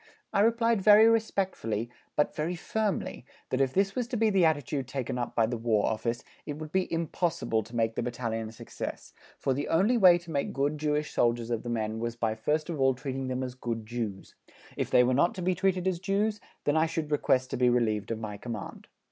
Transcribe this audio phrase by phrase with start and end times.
[0.33, 4.87] I replied very respectfully, but very firmly, that if this was to be the attitude
[4.87, 8.51] taken up by the War Office, it would be impossible to make the Battalion a
[8.51, 12.33] success, for the only way to make good Jewish soldiers of the men was by
[12.33, 14.33] first of all treating them as good Jews;
[14.75, 17.69] if they were not to be treated as Jews, then I should request to be
[17.69, 18.87] relieved of my command.